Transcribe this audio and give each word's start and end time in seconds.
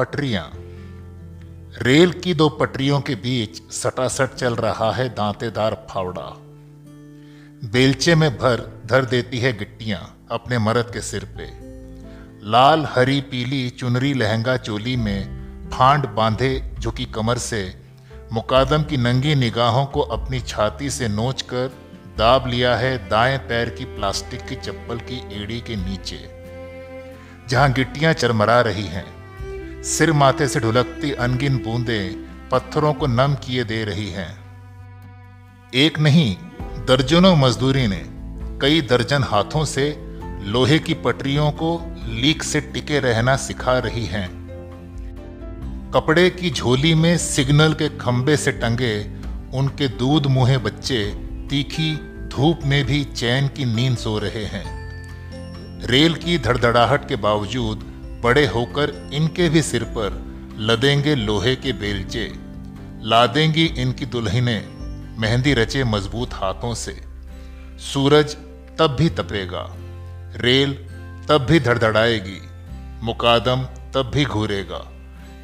पटरियाँ। 0.00 0.50
रेल 1.82 2.12
की 2.12 2.34
दो 2.34 2.48
पटरियों 2.48 3.00
के 3.00 3.14
बीच 3.14 3.60
सटासट 3.72 4.34
चल 4.34 4.54
रहा 4.56 4.92
है 4.92 5.08
दांतेदार 5.08 5.74
फावड़ा। 5.90 6.28
बेलचे 7.64 8.14
में 8.14 8.30
भर 8.38 8.60
धर 8.86 9.04
देती 9.04 9.38
है 9.38 9.52
गिट्टियाँ 9.58 10.00
अपने 10.30 10.58
मर्द 10.58 10.90
के 10.92 11.00
सिर 11.00 11.24
पे। 11.24 11.48
लाल, 12.50 12.86
हरी, 12.90 13.20
पीली, 13.20 13.68
चुनरी 13.70 14.14
लहंगा 14.14 14.56
चोली 14.56 14.96
में 14.96 15.70
फांड 15.70 16.06
बांधे 16.06 16.50
झुकी 16.80 17.04
कमर 17.04 17.38
से 17.38 17.62
मुकादम 18.32 18.82
की 18.82 18.96
नंगी 18.96 19.34
निगाहों 19.34 19.86
को 19.86 20.00
अपनी 20.00 20.40
छाती 20.40 20.90
से 20.90 21.08
नोच 21.08 21.42
कर 21.42 21.70
दाब 22.18 22.46
लिया 22.46 22.74
है 22.76 22.96
दाएँ 23.08 23.38
पैर 23.38 23.68
की 23.68 23.84
प्लास्टिक 23.84 24.46
की 24.46 24.54
चप्पल 24.56 24.98
की 25.02 25.42
एड़ी 25.42 25.60
के 25.60 25.76
नीचे, 25.76 26.18
जहाँ 27.48 27.72
गिट्टियाँ 27.72 28.12
चरमरा 28.12 28.60
रही 28.60 28.86
हैं। 28.86 29.19
सिर 29.84 30.12
माथे 30.12 30.48
से 30.48 30.60
ढुलकती 30.60 31.12
अनगिन 31.12 31.56
बूंदें 31.56 32.14
पत्थरों 32.48 32.94
को 32.94 33.06
नम 33.06 33.34
किए 33.34 33.64
दे 33.64 33.84
रही 33.84 34.08
हैं। 34.10 34.40
एक 35.74 35.98
नहीं, 35.98 36.36
दर्जनों 36.86 37.36
मजदूरी 37.36 37.86
ने 37.86 38.02
कई 38.60 38.80
दर्जन 38.80 39.22
हाथों 39.22 39.64
से 39.64 39.96
लोहे 40.42 40.78
की 40.78 40.94
पटरियों 40.94 41.50
को 41.50 41.94
लीक 41.96 42.42
से 42.42 42.60
टिके 42.60 43.00
रहना 43.00 43.36
सिखा 43.36 43.78
रही 43.78 44.06
हैं। 44.06 44.28
कपड़े 45.94 46.30
की 46.30 46.50
झोली 46.50 46.94
में 46.94 47.18
सिग्नल 47.18 47.72
के 47.72 47.88
खंबे 47.88 48.36
से 48.36 48.52
टंगे 48.52 49.10
उनके 49.54 49.88
दूध 49.88 50.26
मुहे 50.26 50.58
बच्चे 50.58 51.04
तीखी 51.50 51.96
धूप 52.28 52.60
में 52.64 52.84
भी 52.84 53.04
चैन 53.04 53.48
की 53.48 53.64
नींद 53.64 53.96
सो 53.96 54.18
रहे 54.18 54.44
हैं। 54.44 54.66
रेल 55.86 56.14
की 56.14 56.38
धड़धड़ाहट 56.38 57.08
के 57.08 57.16
बावजूद 57.16 57.89
बड़े 58.20 58.46
होकर 58.46 58.90
इनके 59.12 59.48
भी 59.48 59.62
सिर 59.62 59.84
पर 59.84 60.18
लदेंगे 60.58 61.14
लोहे 61.14 61.54
के 61.56 61.72
बेलचे। 61.72 62.26
लादेंगी 63.02 63.64
इनकी 63.78 64.06
दुल्हने, 64.06 64.58
मेहंदी 65.18 65.54
रचे 65.54 65.84
मज़बूत 65.84 66.34
हाथों 66.34 66.74
से। 66.74 66.92
सूरज 67.82 68.34
तब 68.78 68.96
भी 68.98 69.08
तपेगा, 69.08 69.64
रेल 70.36 70.72
तब 71.28 71.46
भी 71.50 71.60
धड़धड़ाएगी, 71.60 72.40
मुकादम 73.02 73.62
तब 73.94 74.10
भी 74.14 74.24
घूरेगा, 74.24 74.78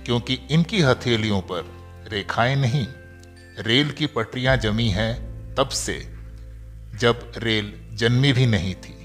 क्योंकि 0.07 0.39
इनकी 0.51 0.81
हथेलियों 0.81 1.41
पर 1.41 1.65
रेखाएँ 2.13 2.57
नहीं, 2.57 2.87
रेल 3.59 3.91
की 3.91 4.07
पटरियाँ 4.07 4.57
जमी 4.57 4.89
हैं 4.89 5.15
तब 5.55 5.69
से, 5.69 5.99
जब 7.01 7.33
रेल 7.37 7.73
जन्मी 7.93 8.33
भी 8.33 8.47
नहीं 8.47 8.75
थी। 8.75 8.96